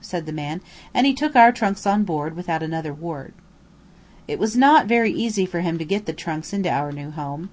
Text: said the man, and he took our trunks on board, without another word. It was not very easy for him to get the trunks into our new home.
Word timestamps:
said 0.00 0.26
the 0.26 0.32
man, 0.32 0.60
and 0.92 1.06
he 1.06 1.14
took 1.14 1.36
our 1.36 1.52
trunks 1.52 1.86
on 1.86 2.02
board, 2.02 2.34
without 2.34 2.64
another 2.64 2.92
word. 2.92 3.32
It 4.26 4.40
was 4.40 4.56
not 4.56 4.86
very 4.86 5.12
easy 5.12 5.46
for 5.46 5.60
him 5.60 5.78
to 5.78 5.84
get 5.84 6.04
the 6.04 6.12
trunks 6.12 6.52
into 6.52 6.68
our 6.68 6.90
new 6.90 7.12
home. 7.12 7.50